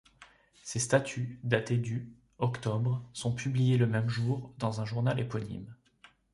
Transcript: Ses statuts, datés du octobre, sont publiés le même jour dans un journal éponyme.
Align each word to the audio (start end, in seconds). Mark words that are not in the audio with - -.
Ses 0.63 0.79
statuts, 0.79 1.39
datés 1.43 1.77
du 1.77 2.09
octobre, 2.39 3.07
sont 3.13 3.35
publiés 3.35 3.77
le 3.77 3.85
même 3.85 4.09
jour 4.09 4.51
dans 4.57 4.81
un 4.81 4.85
journal 4.85 5.19
éponyme. 5.19 5.75